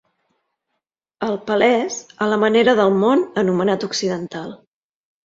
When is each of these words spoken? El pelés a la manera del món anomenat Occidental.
El 1.27 1.35
pelés 1.49 1.97
a 2.27 2.29
la 2.31 2.39
manera 2.45 2.75
del 2.79 2.95
món 3.03 3.21
anomenat 3.43 3.87
Occidental. 3.89 4.51